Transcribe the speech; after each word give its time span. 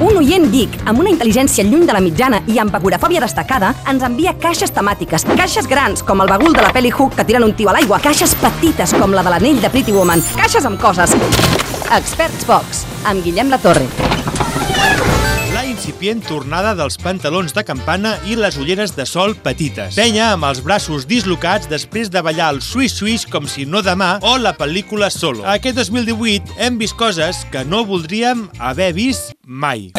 Un 0.00 0.16
oient 0.16 0.46
geek 0.48 0.78
amb 0.88 1.02
una 1.02 1.10
intel·ligència 1.12 1.64
lluny 1.68 1.82
de 1.84 1.92
la 1.92 2.00
mitjana 2.00 2.38
i 2.48 2.56
amb 2.62 2.72
agorafòbia 2.78 3.20
destacada 3.20 3.74
ens 3.90 4.04
envia 4.06 4.32
caixes 4.40 4.72
temàtiques. 4.72 5.26
Caixes 5.36 5.68
grans, 5.68 6.00
com 6.00 6.24
el 6.24 6.32
bagul 6.32 6.56
de 6.56 6.64
la 6.64 6.72
peli 6.72 6.88
Hook 6.88 7.18
que 7.18 7.26
tiren 7.28 7.44
un 7.44 7.52
tio 7.58 7.68
a 7.68 7.76
l'aigua. 7.76 8.00
Caixes 8.00 8.32
petites, 8.40 8.96
com 8.96 9.12
la 9.12 9.26
de 9.26 9.36
l'anell 9.36 9.60
de 9.60 9.68
Pretty 9.68 9.92
Woman. 9.92 10.24
Caixes 10.40 10.64
amb 10.64 10.80
coses. 10.80 11.12
Experts 11.92 12.48
Box, 12.48 12.86
amb 13.04 13.20
Guillem. 13.26 13.52
La 13.52 13.60
incipient 16.00 16.22
tornada 16.24 16.70
dels 16.72 16.96
pantalons 16.96 17.52
de 17.52 17.60
campana 17.66 18.14
i 18.24 18.36
les 18.38 18.56
ulleres 18.56 18.94
de 18.96 19.04
sol 19.04 19.34
petites. 19.36 19.98
Penya 19.98 20.30
amb 20.32 20.46
els 20.48 20.62
braços 20.64 21.04
dislocats 21.04 21.68
després 21.68 22.08
de 22.08 22.22
ballar 22.24 22.54
el 22.54 22.62
Swiss 22.64 22.96
Swiss 22.96 23.26
com 23.28 23.44
si 23.44 23.66
no 23.68 23.82
demà 23.84 24.14
o 24.24 24.38
la 24.40 24.54
pel·lícula 24.56 25.10
Solo. 25.12 25.44
Aquest 25.44 25.76
2018 25.76 26.56
hem 26.56 26.80
vist 26.80 26.96
coses 26.96 27.44
que 27.52 27.66
no 27.68 27.84
voldríem 27.84 28.48
haver 28.58 28.94
vist 28.96 29.34
mai. 29.44 29.90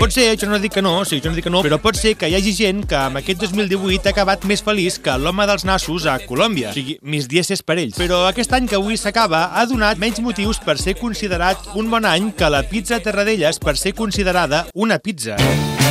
Pot 0.00 0.12
ser, 0.12 0.30
jo 0.40 0.48
no 0.48 0.58
dic 0.58 0.72
que 0.74 0.82
no, 0.82 1.04
sí, 1.04 1.20
jo 1.20 1.30
no 1.30 1.36
dic 1.36 1.44
que 1.46 1.52
no, 1.52 1.60
però 1.64 1.76
pot 1.80 1.96
ser 1.96 2.14
que 2.18 2.28
hi 2.28 2.36
hagi 2.36 2.52
gent 2.56 2.86
que 2.88 2.96
amb 2.96 3.20
aquest 3.20 3.40
2018 3.44 4.08
ha 4.08 4.14
acabat 4.14 4.46
més 4.48 4.62
feliç 4.64 4.96
que 5.04 5.16
l'home 5.20 5.44
dels 5.48 5.66
nassos 5.68 6.06
a 6.08 6.16
Colòmbia. 6.24 6.72
O 6.72 6.76
sigui, 6.76 6.96
mis 7.02 7.28
dieces 7.30 7.62
per 7.64 7.76
ells. 7.78 7.98
Però 8.00 8.22
aquest 8.28 8.52
any 8.56 8.68
que 8.68 8.78
avui 8.80 8.96
s'acaba 9.00 9.46
ha 9.56 9.66
donat 9.70 10.00
menys 10.00 10.22
motius 10.24 10.60
per 10.64 10.78
ser 10.80 10.96
considerat 10.98 11.68
un 11.78 11.92
bon 11.92 12.08
any 12.08 12.30
que 12.36 12.48
la 12.52 12.64
pizza 12.66 13.00
Terradellas 13.00 13.60
per 13.62 13.76
ser 13.80 13.94
considerada 13.96 14.64
una 14.74 14.89
pizza. 14.98 15.36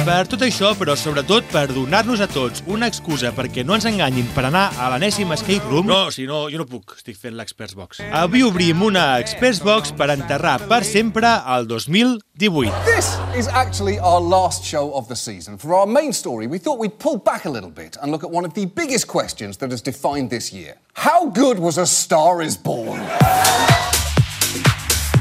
Per 0.09 0.23
tot 0.31 0.41
això, 0.41 0.71
però 0.79 0.95
sobretot 0.97 1.49
per 1.51 1.65
donar-nos 1.69 2.21
a 2.23 2.27
tots 2.31 2.63
una 2.71 2.87
excusa 2.89 3.29
perquè 3.35 3.65
no 3.67 3.75
ens 3.75 3.85
enganyin 3.85 4.29
per 4.33 4.45
anar 4.47 4.69
a 4.79 4.87
l'anèssim 4.93 5.29
escape 5.35 5.67
room... 5.67 5.89
No, 5.91 6.07
si 6.09 6.25
no, 6.25 6.45
jo 6.49 6.61
no 6.61 6.65
puc, 6.65 6.95
estic 6.97 7.19
fent 7.19 7.35
l'Experts 7.37 7.75
Box. 7.77 7.99
Avui 8.15 8.41
obrim 8.47 8.81
una 8.87 9.19
Experts 9.21 9.59
Box 9.61 9.93
per 9.93 10.09
enterrar 10.15 10.57
per 10.71 10.81
sempre 10.87 11.29
el 11.53 11.67
2018. 11.69 12.73
This 12.87 13.11
is 13.37 13.51
actually 13.51 13.99
our 13.99 14.21
last 14.23 14.63
show 14.65 14.89
of 14.97 15.07
the 15.11 15.19
season. 15.19 15.59
For 15.59 15.75
our 15.75 15.85
main 15.85 16.13
story, 16.13 16.47
we 16.47 16.57
thought 16.57 16.79
we'd 16.79 16.97
pull 16.97 17.17
back 17.17 17.45
a 17.45 17.51
little 17.51 17.69
bit 17.71 17.97
and 18.01 18.11
look 18.11 18.23
at 18.23 18.31
one 18.31 18.47
of 18.47 18.55
the 18.55 18.65
biggest 18.65 19.07
questions 19.07 19.57
that 19.57 19.69
has 19.69 19.81
defined 19.81 20.29
this 20.29 20.53
year. 20.53 20.79
How 20.93 21.27
good 21.27 21.59
was 21.59 21.77
A 21.77 21.85
Star 21.85 22.41
is 22.41 22.57
Born? 22.57 22.99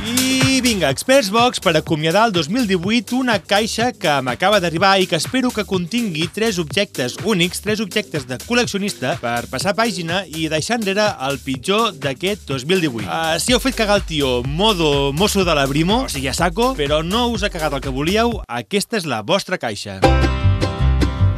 I 0.09 0.61
vinga, 0.65 0.89
Experts 0.89 1.29
Box 1.31 1.61
per 1.61 1.75
acomiadar 1.77 2.25
el 2.27 2.33
2018 2.33 3.17
una 3.19 3.37
caixa 3.45 3.91
que 3.93 4.15
m'acaba 4.25 4.61
d'arribar 4.63 4.95
i 5.03 5.09
que 5.11 5.19
espero 5.21 5.51
que 5.53 5.67
contingui 5.69 6.31
tres 6.33 6.59
objectes 6.63 7.19
únics, 7.29 7.61
tres 7.61 7.83
objectes 7.85 8.25
de 8.29 8.39
col·leccionista 8.47 9.19
per 9.21 9.51
passar 9.53 9.77
pàgina 9.77 10.23
i 10.25 10.49
deixar 10.49 10.79
enrere 10.81 11.11
el 11.29 11.37
pitjor 11.45 11.93
d'aquest 12.01 12.49
2018. 12.49 13.05
Uh, 13.05 13.37
si 13.43 13.53
heu 13.53 13.61
fet 13.61 13.77
cagar 13.77 14.01
el 14.01 14.07
tio 14.09 14.39
modo 14.49 15.13
mosso 15.13 15.45
de 15.45 15.59
la 15.59 15.69
Brimo, 15.69 16.05
o 16.07 16.09
sigui 16.09 16.33
a 16.33 16.37
saco, 16.37 16.73
però 16.79 17.03
no 17.05 17.29
us 17.35 17.45
ha 17.45 17.53
cagat 17.53 17.77
el 17.77 17.85
que 17.85 17.93
volíeu, 17.93 18.41
aquesta 18.49 18.97
és 18.97 19.07
la 19.09 19.21
vostra 19.21 19.61
caixa. 19.61 20.01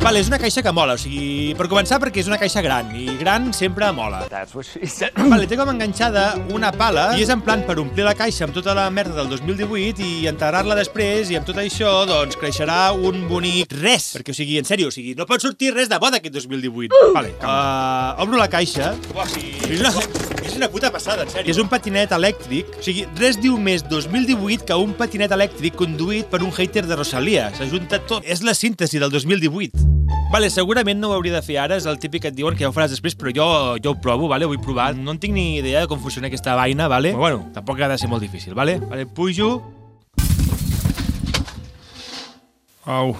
Vale, 0.00 0.22
és 0.22 0.30
una 0.30 0.38
caixa 0.40 0.62
que 0.64 0.72
mola, 0.72 0.94
o 0.96 1.00
sigui, 1.00 1.52
per 1.58 1.66
començar 1.68 1.98
perquè 2.00 2.22
és 2.22 2.28
una 2.30 2.38
caixa 2.40 2.62
gran, 2.64 2.88
i 2.96 3.18
gran 3.20 3.50
sempre 3.52 3.90
mola. 3.92 4.22
That's 4.32 4.56
what 4.56 4.64
she 4.64 4.88
said. 4.88 5.12
Vale, 5.32 5.44
té 5.44 5.58
com 5.60 5.68
enganxada 5.68 6.24
una 6.56 6.70
pala 6.72 7.10
i 7.18 7.26
és 7.26 7.32
en 7.34 7.42
plan 7.44 7.66
per 7.68 7.76
omplir 7.82 8.06
la 8.06 8.14
caixa 8.16 8.46
amb 8.46 8.56
tota 8.56 8.72
la 8.76 8.86
merda 8.88 9.18
del 9.20 9.28
2018 9.36 10.00
i 10.00 10.24
enterrar-la 10.32 10.78
després 10.80 11.28
i 11.28 11.36
amb 11.36 11.44
tot 11.44 11.60
això, 11.60 11.92
doncs, 12.08 12.40
creixerà 12.40 12.80
un 12.96 13.26
bonic 13.28 13.76
res. 13.76 14.14
Perquè, 14.16 14.32
o 14.32 14.40
sigui, 14.40 14.56
en 14.62 14.68
sèrio, 14.68 14.88
o 14.88 14.94
sigui, 14.94 15.12
no 15.20 15.28
pot 15.28 15.44
sortir 15.44 15.74
res 15.76 15.92
de 15.92 16.00
bo 16.00 16.08
d'aquest 16.08 16.38
2018. 16.40 17.04
Vale, 17.12 17.36
uh, 17.44 18.16
obro 18.24 18.40
la 18.40 18.48
caixa. 18.48 18.94
Uah, 19.12 19.28
o 19.28 19.32
sigui, 19.36 19.52
és 19.68 19.84
una, 19.84 20.39
és 20.50 20.58
una 20.58 20.68
puta 20.70 20.90
passada, 20.92 21.24
en 21.24 21.30
sèrio. 21.30 21.52
És 21.52 21.60
un 21.62 21.68
patinet 21.70 22.12
elèctric. 22.16 22.74
O 22.80 22.84
sigui, 22.84 23.06
res 23.20 23.38
diu 23.40 23.56
més 23.60 23.84
2018 23.86 24.66
que 24.68 24.76
un 24.78 24.92
patinet 24.98 25.32
elèctric 25.36 25.78
conduït 25.78 26.30
per 26.30 26.42
un 26.44 26.52
hater 26.52 26.84
de 26.88 26.98
Rosalia. 26.98 27.50
S'ajunta 27.56 28.02
tot. 28.10 28.26
És 28.26 28.42
la 28.46 28.54
síntesi 28.58 29.00
del 29.02 29.12
2018. 29.14 29.86
Vale, 30.30 30.50
segurament 30.50 31.00
no 31.00 31.10
ho 31.10 31.16
hauria 31.16 31.34
de 31.34 31.42
fer 31.42 31.58
ara, 31.58 31.78
és 31.80 31.86
el 31.90 31.98
típic 32.02 32.22
que 32.22 32.30
et 32.30 32.36
diuen 32.36 32.54
que 32.54 32.62
ja 32.62 32.70
ho 32.70 32.74
faràs 32.74 32.92
després, 32.94 33.16
però 33.18 33.32
jo, 33.34 33.48
jo 33.82 33.94
ho 33.94 33.98
provo, 34.02 34.28
vale? 34.30 34.46
ho 34.46 34.52
vull 34.52 34.62
provar. 34.62 34.92
No 34.94 35.16
en 35.16 35.22
tinc 35.22 35.34
ni 35.34 35.58
idea 35.58 35.82
de 35.82 35.90
com 35.90 36.02
funciona 36.02 36.30
aquesta 36.30 36.54
vaina, 36.58 36.86
vale? 36.90 37.14
Però 37.14 37.26
bueno, 37.26 37.44
tampoc 37.54 37.82
ha 37.82 37.90
de 37.90 37.98
ser 37.98 38.10
molt 38.10 38.22
difícil, 38.22 38.54
vale? 38.54 38.78
Vale, 38.90 39.06
pujo... 39.06 39.52
Au. 42.86 43.14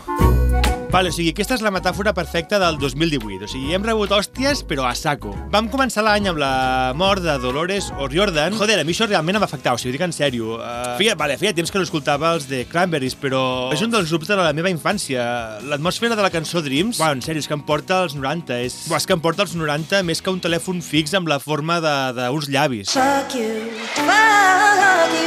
Vale, 0.91 1.13
o 1.13 1.15
sigui, 1.15 1.31
aquesta 1.31 1.55
és 1.55 1.61
la 1.63 1.71
metàfora 1.71 2.11
perfecta 2.11 2.59
del 2.59 2.75
2018. 2.83 3.47
O 3.47 3.51
sigui, 3.53 3.69
hem 3.77 3.85
rebut 3.87 4.11
hòsties, 4.11 4.65
però 4.67 4.89
a 4.89 4.95
saco. 4.99 5.31
Vam 5.55 5.69
començar 5.71 6.03
l'any 6.03 6.27
amb 6.27 6.41
la 6.43 6.91
mort 6.99 7.23
de 7.23 7.37
Dolores 7.39 7.93
O'Riordan. 7.95 8.57
Joder, 8.59 8.81
a 8.83 8.87
mi 8.87 8.91
això 8.91 9.07
realment 9.07 9.39
em 9.39 9.45
va 9.45 9.47
afectar, 9.47 9.77
o 9.77 9.79
sigui, 9.79 9.93
ho 9.93 9.95
dic 9.95 10.03
en 10.09 10.15
sèrio. 10.17 10.57
Uh, 10.59 10.97
feia, 10.99 11.15
vale, 11.15 11.39
feia 11.39 11.55
temps 11.55 11.71
que 11.71 11.79
no 11.79 11.87
escoltava 11.87 12.33
els 12.35 12.51
de 12.51 12.65
Cranberries, 12.67 13.15
però 13.15 13.45
és 13.71 13.87
un 13.87 13.95
dels 13.95 14.11
grups 14.11 14.33
de 14.33 14.41
la 14.43 14.51
meva 14.57 14.75
infància. 14.75 15.23
L'atmosfera 15.71 16.19
de 16.19 16.27
la 16.27 16.35
cançó 16.35 16.59
Dreams, 16.67 16.99
bueno, 16.99 17.21
en 17.21 17.23
sèrio, 17.23 17.39
és 17.39 17.47
que 17.47 17.55
em 17.55 17.63
porta 17.71 18.03
als 18.03 18.19
90. 18.19 18.59
És, 18.67 18.83
buah, 18.91 18.99
és 18.99 19.07
que 19.07 19.15
em 19.15 19.23
porta 19.23 19.47
als 19.47 19.55
90 19.55 20.03
més 20.11 20.19
que 20.19 20.35
un 20.35 20.43
telèfon 20.43 20.83
fix 20.83 21.15
amb 21.15 21.31
la 21.31 21.39
forma 21.39 21.79
d'uns 22.19 22.51
llavis. 22.51 22.99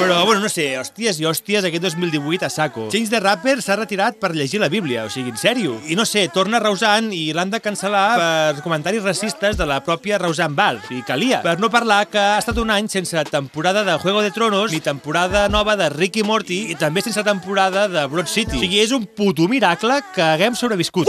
Però, 0.03 0.25
bueno, 0.25 0.41
no 0.41 0.49
sé, 0.51 0.65
hòsties 0.75 1.19
i 1.21 1.25
hòsties, 1.29 1.63
aquest 1.67 1.83
2018 1.85 2.43
a 2.43 2.49
saco. 2.51 2.87
Change 2.91 3.11
the 3.13 3.21
Rapper 3.23 3.61
s'ha 3.63 3.77
retirat 3.79 4.17
per 4.19 4.33
llegir 4.35 4.59
la 4.59 4.67
Bíblia, 4.67 5.05
o 5.07 5.11
sigui, 5.13 5.31
en 5.31 5.39
sèrio. 5.39 5.77
I 5.87 5.95
no 5.95 6.03
sé, 6.09 6.25
torna 6.33 6.59
Rausan 6.59 7.11
i 7.15 7.29
l'han 7.35 7.53
de 7.53 7.61
cancel·lar 7.63 8.03
per 8.19 8.65
comentaris 8.65 9.05
racistes 9.05 9.55
de 9.55 9.67
la 9.69 9.79
pròpia 9.85 10.19
Rausan 10.19 10.57
Bar. 10.57 10.81
O 10.81 10.85
sigui, 10.89 11.05
calia. 11.07 11.39
Per 11.45 11.55
no 11.61 11.71
parlar 11.71 12.01
que 12.11 12.19
ha 12.19 12.41
estat 12.41 12.59
un 12.59 12.73
any 12.73 12.91
sense 12.91 13.23
temporada 13.31 13.85
de 13.87 13.97
Juego 14.03 14.25
de 14.25 14.33
Tronos, 14.35 14.75
ni 14.75 14.83
temporada 14.83 15.47
nova 15.47 15.77
de 15.79 15.87
Rick 15.93 16.19
i 16.19 16.27
Morty, 16.27 16.61
i 16.73 16.79
també 16.79 17.05
sense 17.05 17.23
temporada 17.23 17.87
de 17.87 18.07
Broad 18.11 18.27
City. 18.27 18.59
O 18.59 18.65
sigui, 18.65 18.83
és 18.83 18.91
un 18.91 19.07
puto 19.07 19.47
miracle 19.47 20.01
que 20.11 20.25
haguem 20.33 20.59
sobreviscut. 20.59 21.07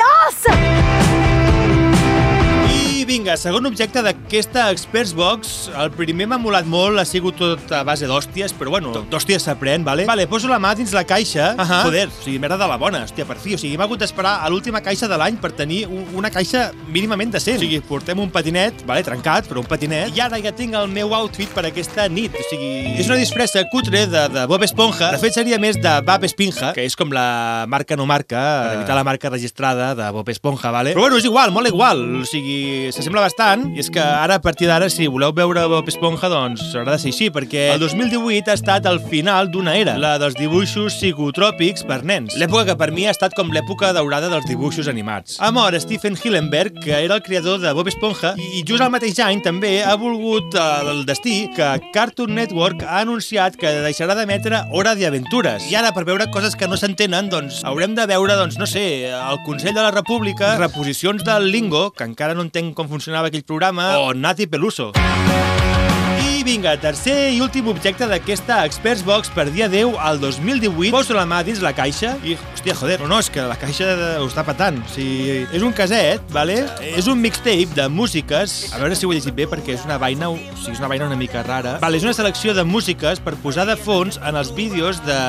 I 3.04 3.06
vinga, 3.06 3.34
segon 3.36 3.66
objecte 3.68 4.00
d'aquesta 4.00 4.70
Experts 4.72 5.10
Box. 5.12 5.48
El 5.76 5.90
primer 5.92 6.24
m'ha 6.30 6.38
molat 6.40 6.64
molt, 6.64 6.96
ha 6.96 7.04
sigut 7.04 7.36
tot 7.36 7.72
a 7.76 7.82
base 7.84 8.06
d'hòsties, 8.08 8.54
però 8.56 8.70
bueno, 8.72 8.94
d'hòsties 9.12 9.44
s'aprèn, 9.44 9.84
vale? 9.84 10.06
Vale, 10.08 10.24
poso 10.30 10.48
la 10.48 10.56
mà 10.62 10.70
dins 10.78 10.94
la 10.96 11.02
caixa. 11.04 11.50
Uh 11.52 11.60
-huh. 11.68 11.82
Joder, 11.84 12.08
o 12.08 12.22
sigui, 12.24 12.38
merda 12.38 12.56
de 12.56 12.66
la 12.66 12.78
bona, 12.78 13.04
hòstia, 13.04 13.26
per 13.26 13.36
fi. 13.36 13.54
O 13.54 13.58
sigui, 13.58 13.74
hem 13.74 13.80
hagut 13.82 13.98
d'esperar 14.00 14.40
a 14.40 14.48
l'última 14.48 14.80
caixa 14.80 15.06
de 15.06 15.18
l'any 15.18 15.36
per 15.36 15.52
tenir 15.52 15.86
un- 15.86 16.06
una 16.14 16.30
caixa 16.30 16.72
mínimament 16.88 17.30
decent. 17.30 17.58
O 17.58 17.60
sigui, 17.60 17.80
portem 17.80 18.18
un 18.18 18.30
patinet, 18.30 18.72
vale, 18.86 19.02
trencat, 19.02 19.46
però 19.48 19.58
un 19.58 19.66
patinet, 19.66 20.16
i 20.16 20.20
ara 20.20 20.38
ja 20.40 20.52
tinc 20.52 20.72
el 20.74 20.88
meu 20.88 21.12
outfit 21.14 21.48
per 21.50 21.66
aquesta 21.66 22.08
nit. 22.08 22.32
O 22.34 22.42
sigui, 22.48 22.96
és 23.00 23.06
una 23.06 23.16
disfressa 23.16 23.62
cutre 23.70 24.06
de, 24.06 24.28
de 24.30 24.46
Bob 24.46 24.62
Esponja. 24.62 25.10
De 25.12 25.18
fet, 25.18 25.34
seria 25.34 25.58
més 25.58 25.76
de 25.76 26.00
Bob 26.00 26.24
Espinja, 26.24 26.72
que 26.72 26.84
és 26.86 26.96
com 26.96 27.12
la 27.12 27.66
marca 27.68 27.96
no 27.96 28.06
marca, 28.06 28.62
per 28.70 28.74
evitar 28.78 28.94
la 28.94 29.04
marca 29.04 29.28
registrada 29.28 29.94
de 29.94 30.10
Bob 30.10 30.26
Esponja, 30.30 30.70
vale? 30.70 30.94
Però 30.94 31.00
bueno, 31.00 31.18
és 31.18 31.24
igual, 31.24 31.50
mola 31.50 31.68
igual. 31.68 32.22
O 32.22 32.24
sigui, 32.24 32.92
s'assembla 32.94 33.24
bastant. 33.24 33.66
I 33.74 33.82
és 33.82 33.90
que 33.92 34.02
ara, 34.02 34.38
a 34.38 34.42
partir 34.42 34.68
d'ara, 34.70 34.88
si 34.92 35.08
voleu 35.10 35.32
veure 35.34 35.66
Bob 35.70 35.88
Esponja, 35.90 36.30
doncs 36.30 36.62
haurà 36.74 36.94
de 36.94 37.02
ser 37.02 37.12
així, 37.12 37.30
perquè 37.34 37.66
el 37.74 37.82
2018 37.82 38.52
ha 38.52 38.56
estat 38.58 38.86
el 38.90 39.00
final 39.10 39.50
d'una 39.52 39.74
era, 39.80 39.96
la 40.00 40.14
dels 40.22 40.36
dibuixos 40.38 40.96
psicotròpics 40.98 41.84
per 41.88 42.02
nens. 42.06 42.36
L'època 42.40 42.68
que 42.70 42.78
per 42.80 42.90
mi 42.94 43.08
ha 43.08 43.14
estat 43.14 43.34
com 43.36 43.50
l'època 43.54 43.92
daurada 43.96 44.30
dels 44.32 44.46
dibuixos 44.48 44.88
animats. 44.90 45.38
Ha 45.42 45.50
mort 45.54 45.78
Stephen 45.82 46.18
Hillenberg, 46.20 46.78
que 46.84 46.94
era 46.96 47.18
el 47.18 47.22
creador 47.26 47.60
de 47.62 47.72
Bob 47.74 47.90
Esponja, 47.90 48.34
i 48.38 48.62
just 48.66 48.84
al 48.84 48.92
mateix 48.94 49.18
any 49.24 49.42
també 49.44 49.74
ha 49.82 49.96
volgut 50.00 50.54
eh, 50.54 50.64
el 50.92 51.04
destí 51.08 51.48
que 51.56 51.70
Cartoon 51.94 52.34
Network 52.38 52.84
ha 52.86 53.00
anunciat 53.02 53.58
que 53.60 53.72
deixarà 53.84 54.16
d'emetre 54.18 54.64
Hora 54.72 54.94
d'Aventures. 54.98 55.68
I 55.70 55.78
ara, 55.80 55.92
per 55.96 56.06
veure 56.08 56.28
coses 56.34 56.56
que 56.58 56.68
no 56.70 56.78
s'entenen, 56.80 57.30
doncs 57.32 57.62
haurem 57.66 57.96
de 57.98 58.06
veure, 58.10 58.38
doncs, 58.38 58.58
no 58.60 58.68
sé, 58.70 59.10
el 59.10 59.40
Consell 59.46 59.74
de 59.74 59.82
la 59.82 59.92
República, 59.94 60.54
reposicions 60.60 61.24
del 61.26 61.50
Lingo, 61.50 61.88
que 61.96 62.06
encara 62.06 62.34
no 62.36 62.44
entenc 62.46 62.74
com 62.78 62.83
funcionava 62.88 63.30
aquell 63.30 63.44
programa, 63.46 63.98
o 63.98 64.14
Nati 64.14 64.46
Peluso. 64.46 64.92
I 64.94 66.42
vinga, 66.46 66.74
tercer 66.80 67.30
i 67.32 67.38
últim 67.40 67.68
objecte 67.70 68.06
d'aquesta 68.08 68.58
Experts 68.68 69.04
Box 69.06 69.30
per 69.32 69.46
dia 69.52 69.68
10 69.70 69.96
al 70.00 70.18
2018. 70.20 70.90
Poso 70.92 71.16
la 71.16 71.24
mà 71.28 71.38
dins 71.46 71.62
la 71.64 71.72
caixa 71.76 72.14
i, 72.26 72.34
hòstia, 72.54 72.74
joder, 72.76 72.98
no, 73.02 73.08
no, 73.10 73.18
és 73.22 73.30
que 73.32 73.44
la 73.48 73.56
caixa 73.60 73.88
ho 74.20 74.26
està 74.28 74.44
patant. 74.46 74.80
O 74.82 74.92
sigui, 74.92 75.44
és 75.54 75.64
un 75.64 75.72
caset, 75.76 76.24
vale? 76.34 76.58
És 76.94 77.08
un 77.10 77.20
mixtape 77.22 77.76
de 77.76 77.88
músiques. 77.88 78.56
A 78.74 78.80
veure 78.82 78.98
si 78.98 79.08
ho 79.08 79.12
he 79.12 79.18
llegit 79.18 79.36
bé, 79.36 79.46
perquè 79.50 79.76
és 79.78 79.86
una 79.88 79.98
vaina, 80.02 80.30
o 80.32 80.38
sigui, 80.58 80.74
és 80.76 80.82
una 80.82 80.90
vaina 80.92 81.08
una 81.08 81.20
mica 81.20 81.44
rara. 81.46 81.78
Vale, 81.82 82.00
és 82.00 82.06
una 82.06 82.16
selecció 82.16 82.54
de 82.56 82.64
músiques 82.68 83.22
per 83.24 83.36
posar 83.44 83.68
de 83.70 83.78
fons 83.80 84.20
en 84.20 84.36
els 84.36 84.52
vídeos 84.56 85.00
de 85.06 85.20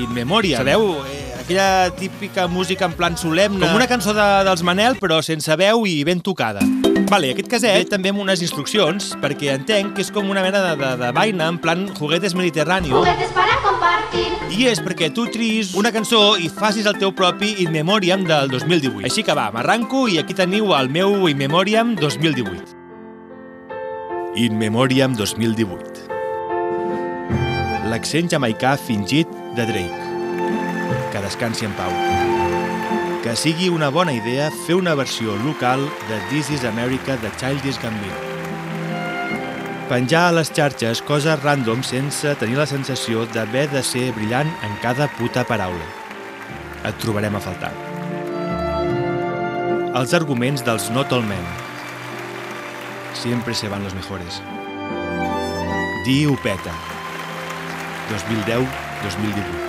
In 0.00 0.10
Memoriam. 0.16 0.64
Sabeu? 0.64 1.04
Eh, 1.06 1.34
aquella 1.44 1.90
típica 1.94 2.48
música 2.48 2.88
en 2.88 2.98
plan 2.98 3.18
solemne. 3.20 3.62
Com 3.62 3.78
una 3.78 3.90
cançó 3.90 4.16
de, 4.16 4.26
dels 4.48 4.66
Manel, 4.66 4.98
però 4.98 5.22
sense 5.22 5.54
veu 5.60 5.86
i 5.86 6.02
ben 6.08 6.24
tocada. 6.24 6.64
Vale, 7.04 7.28
aquest 7.34 7.50
caset 7.52 7.74
ve 7.76 7.88
també 7.90 8.08
amb 8.10 8.22
unes 8.22 8.40
instruccions, 8.44 9.10
perquè 9.20 9.50
entenc 9.52 9.92
que 9.96 10.02
és 10.04 10.10
com 10.14 10.30
una 10.32 10.42
mena 10.44 10.62
de, 10.64 10.70
de, 10.80 10.90
de 11.02 11.10
vaina, 11.12 11.50
en 11.52 11.58
plan 11.60 11.84
juguetes 11.98 12.34
mediterráneo. 12.34 12.96
Juguetes 12.96 13.32
para 13.36 13.58
compartir. 13.64 14.24
I 14.56 14.68
és 14.70 14.80
perquè 14.80 15.10
tu 15.12 15.26
tris 15.32 15.74
una 15.76 15.92
cançó 15.92 16.38
i 16.40 16.48
facis 16.48 16.88
el 16.88 16.96
teu 17.00 17.12
propi 17.16 17.54
In 17.64 17.72
Memoriam 17.74 18.24
del 18.24 18.48
2018. 18.52 19.04
Així 19.04 19.24
que 19.26 19.36
va, 19.36 19.50
m'arranco 19.52 20.06
i 20.08 20.18
aquí 20.22 20.36
teniu 20.36 20.72
el 20.78 20.88
meu 20.94 21.28
In 21.28 21.38
Memoriam 21.40 21.92
2018. 22.00 22.72
In 24.40 24.56
Memoriam 24.58 25.14
2018. 25.18 26.08
L'accent 27.92 28.32
jamaicà 28.32 28.78
fingit 28.80 29.28
de 29.58 29.68
Drake. 29.68 30.00
Cada 31.12 31.28
descansi 31.28 31.68
en 31.68 31.76
pau. 31.76 32.43
Que 33.24 33.32
sigui 33.40 33.70
una 33.72 33.86
bona 33.88 34.12
idea 34.12 34.50
fer 34.66 34.74
una 34.76 34.92
versió 34.94 35.32
local 35.40 35.80
de 36.10 36.18
This 36.28 36.50
is 36.50 36.64
America 36.68 37.16
de 37.16 37.30
Childish 37.40 37.78
Gambino. 37.80 38.18
Penjar 39.88 40.26
a 40.28 40.34
les 40.36 40.50
xarxes 40.52 41.00
coses 41.08 41.40
random 41.40 41.80
sense 41.88 42.34
tenir 42.36 42.60
la 42.60 42.68
sensació 42.68 43.24
d'haver 43.32 43.64
de 43.72 43.80
ser 43.80 44.10
brillant 44.12 44.52
en 44.68 44.76
cada 44.84 45.08
puta 45.16 45.46
paraula. 45.48 45.88
Et 46.84 47.00
trobarem 47.00 47.32
a 47.32 47.40
faltar. 47.40 47.72
Els 49.96 50.12
arguments 50.12 50.60
dels 50.68 50.92
Not 50.92 51.16
All 51.16 51.24
Men. 51.24 51.48
Siempre 53.24 53.56
se 53.56 53.72
van 53.72 53.88
los 53.88 53.96
mejores. 53.96 54.42
Di 56.04 56.26
ho 56.28 56.36
peta. 56.44 56.76
2010-2018. 58.12 59.63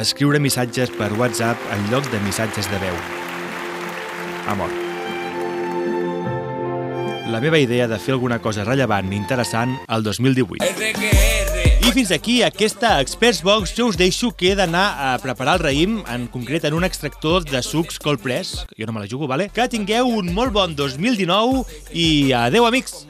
Escriure 0.00 0.38
missatges 0.40 0.88
per 0.96 1.10
WhatsApp 1.18 1.60
en 1.74 1.82
lloc 1.92 2.06
de 2.08 2.18
missatges 2.24 2.64
de 2.70 2.78
veu. 2.80 2.94
Amor. 4.48 4.70
La 7.28 7.42
meva 7.44 7.60
idea 7.60 7.86
de 7.86 7.98
fer 8.00 8.14
alguna 8.16 8.38
cosa 8.40 8.64
rellevant 8.64 9.12
i 9.12 9.18
interessant 9.18 9.76
al 9.92 10.06
2018. 10.06 10.64
I 11.84 11.92
fins 11.92 12.14
aquí 12.16 12.38
aquesta 12.46 12.94
Experts 13.04 13.42
Box. 13.44 13.74
Jo 13.76 13.90
us 13.92 14.00
deixo 14.00 14.32
que 14.32 14.54
he 14.54 14.56
d'anar 14.56 14.86
a 15.10 15.12
preparar 15.20 15.58
el 15.58 15.66
raïm, 15.66 16.00
en 16.08 16.26
concret 16.32 16.64
en 16.64 16.78
un 16.80 16.88
extractor 16.88 17.44
de 17.44 17.60
sucs 17.60 18.00
cold 18.00 18.24
press, 18.24 18.64
jo 18.78 18.88
no 18.88 18.96
me 18.96 19.04
la 19.04 19.10
jugo, 19.10 19.28
vale? 19.28 19.50
Que 19.52 19.68
tingueu 19.68 20.08
un 20.08 20.32
molt 20.32 20.56
bon 20.56 20.74
2019 20.80 21.66
i 21.92 22.32
adeu, 22.46 22.64
amics! 22.64 23.04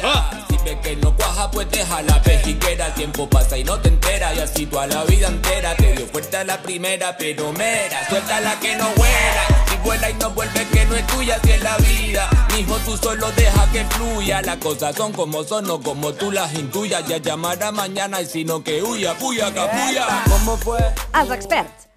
Ah. 0.00 0.45
Que 0.86 0.94
no 0.94 1.16
cuaja, 1.16 1.50
pues 1.50 1.68
deja 1.68 2.00
la 2.02 2.22
pejiquera. 2.22 2.86
El 2.86 2.94
tiempo 2.94 3.28
pasa 3.28 3.58
y 3.58 3.64
no 3.64 3.76
te 3.80 3.88
enteras. 3.88 4.36
Y 4.36 4.38
así 4.38 4.66
toda 4.66 4.86
la 4.86 5.02
vida 5.02 5.26
entera. 5.26 5.74
Te 5.74 5.92
dio 5.94 6.06
fuerte 6.06 6.36
a 6.36 6.44
la 6.44 6.62
primera, 6.62 7.16
pero 7.18 7.52
mera. 7.52 8.08
Suelta 8.08 8.40
la 8.40 8.60
que 8.60 8.76
no 8.76 8.88
vuela. 8.90 9.64
Si 9.68 9.76
vuela 9.78 10.10
y 10.10 10.14
no 10.14 10.30
vuelve, 10.30 10.64
que 10.68 10.84
no 10.84 10.94
es 10.94 11.04
tuya, 11.08 11.40
si 11.42 11.50
es 11.50 11.62
la 11.64 11.76
vida. 11.78 12.30
Mijo, 12.54 12.76
tú 12.84 12.96
solo 12.96 13.32
deja 13.32 13.72
que 13.72 13.84
fluya. 13.86 14.42
Las 14.42 14.58
cosas 14.58 14.94
son 14.94 15.12
como 15.12 15.42
son, 15.42 15.66
no 15.66 15.80
como 15.80 16.12
tú 16.12 16.30
las 16.30 16.54
intuyas. 16.54 17.04
Ya 17.08 17.16
llamará 17.16 17.72
mañana 17.72 18.20
y 18.20 18.26
si 18.26 18.44
no 18.44 18.62
que 18.62 18.80
huya, 18.80 19.18
puya, 19.18 19.52
capuya. 19.52 20.22
¿Cómo 20.30 20.56
fue? 20.56 20.78
Els 21.20 21.32
experts, 21.32 21.88